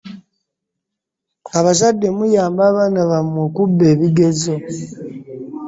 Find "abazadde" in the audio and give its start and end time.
1.57-2.07